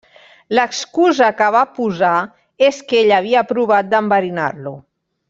L'excusa 0.59 1.27
que 1.41 1.49
va 1.57 1.61
posar 1.75 2.13
és 2.71 2.79
que 2.89 2.99
ella 3.03 3.21
havia 3.21 3.45
provat 3.53 3.93
d'enverinar-lo. 3.93 4.75